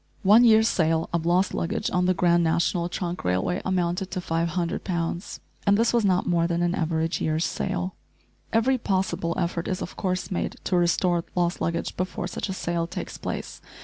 One 0.23 0.43
year's 0.43 0.67
sale 0.67 1.09
of 1.13 1.27
lost 1.27 1.53
luggage 1.53 1.91
on 1.91 2.07
the 2.07 2.15
Grand 2.15 2.43
National 2.43 2.89
Trunk 2.89 3.23
Railway 3.23 3.61
amounted 3.63 4.09
to 4.09 4.19
500 4.19 4.83
pounds! 4.83 5.39
and 5.67 5.77
this 5.77 5.93
was 5.93 6.03
not 6.03 6.25
more 6.25 6.47
than 6.47 6.63
an 6.63 6.73
average 6.73 7.21
year's 7.21 7.45
sale. 7.45 7.93
Every 8.51 8.79
possible 8.79 9.35
effort 9.37 9.67
is 9.67 9.79
of 9.79 9.95
course 9.95 10.31
made 10.31 10.55
to 10.63 10.75
restore 10.75 11.23
lost 11.35 11.61
luggage 11.61 11.95
before 11.97 12.25
such 12.25 12.49
a 12.49 12.53
sale 12.53 12.87
takes 12.87 13.19
place. 13.19 13.61